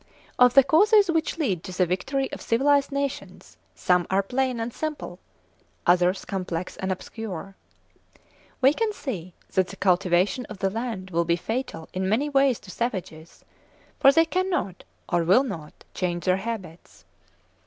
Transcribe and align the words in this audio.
Of 0.39 0.55
the 0.55 0.63
causes 0.63 1.11
which 1.11 1.37
lead 1.37 1.63
to 1.65 1.71
the 1.71 1.85
victory 1.85 2.27
of 2.31 2.41
civilised 2.41 2.91
nations, 2.91 3.55
some 3.75 4.07
are 4.09 4.23
plain 4.23 4.59
and 4.59 4.73
simple, 4.73 5.19
others 5.85 6.25
complex 6.25 6.75
and 6.77 6.91
obscure. 6.91 7.55
We 8.61 8.73
can 8.73 8.93
see 8.93 9.35
that 9.53 9.67
the 9.67 9.75
cultivation 9.75 10.47
of 10.47 10.57
the 10.57 10.71
land 10.71 11.11
will 11.11 11.25
be 11.25 11.35
fatal 11.35 11.87
in 11.93 12.09
many 12.09 12.29
ways 12.29 12.57
to 12.61 12.71
savages, 12.71 13.45
for 13.99 14.11
they 14.11 14.25
cannot, 14.25 14.85
or 15.07 15.23
will 15.23 15.43
not, 15.43 15.83
change 15.93 16.25
their 16.25 16.37
habits. 16.37 17.05